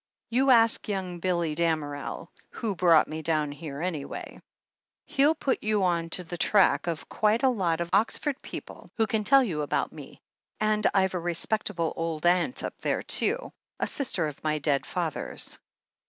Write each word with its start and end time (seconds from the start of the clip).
You 0.31 0.49
ask 0.49 0.87
young 0.87 1.19
Billy 1.19 1.53
Damerel, 1.53 2.31
who 2.49 2.73
brought 2.75 3.07
me 3.07 3.21
down 3.21 3.51
here, 3.51 3.79
anyway. 3.83 4.41
He'll 5.05 5.35
put 5.35 5.61
you 5.61 5.83
on 5.83 6.09
to 6.17 6.23
the 6.23 6.39
track 6.39 6.87
of 6.87 7.07
quite 7.07 7.43
a 7.43 7.49
lot 7.49 7.81
of 7.81 7.91
Oxford 7.93 8.41
people 8.41 8.89
who 8.97 9.05
can 9.05 9.23
tell 9.23 9.43
you 9.43 9.61
about 9.61 9.93
me, 9.93 10.19
and 10.59 10.87
I've 10.95 11.13
a 11.13 11.19
respectable 11.19 11.93
old 11.95 12.25
aunt 12.25 12.63
up 12.63 12.79
there, 12.79 13.03
too, 13.03 13.53
a 13.79 13.85
sister 13.85 14.25
of 14.27 14.43
my 14.43 14.57
dead 14.57 14.87
father's. 14.87 15.59